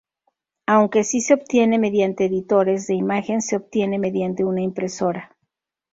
Aunque 0.65 1.03
si 1.03 1.21
se 1.21 1.35
obtiene 1.35 1.77
mediante 1.77 2.25
editores 2.25 2.87
de 2.87 2.95
imagen 2.95 3.39
se 3.39 3.55
obtiene 3.57 3.99
mediante 3.99 4.43
una 4.43 4.61
impresora. 4.63 5.37